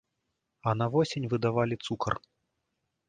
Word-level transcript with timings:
А 0.71 0.73
на 0.79 0.87
восень 0.95 1.27
выдавалі 1.33 1.75
цукар. 1.89 2.13